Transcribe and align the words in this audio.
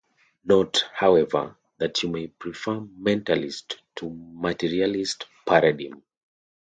Note, 0.45 0.85
however, 0.95 1.55
that 1.77 2.01
you 2.01 2.09
may 2.09 2.25
prefer 2.25 2.79
mentalist 2.79 3.75
to 3.95 4.09
materialist 4.09 5.27
paradigm. 5.45 6.01